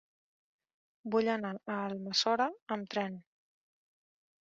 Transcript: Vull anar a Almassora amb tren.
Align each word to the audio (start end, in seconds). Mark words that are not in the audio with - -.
Vull 1.17 1.29
anar 1.35 1.53
a 1.75 1.77
Almassora 1.91 2.51
amb 2.79 2.91
tren. 2.97 3.25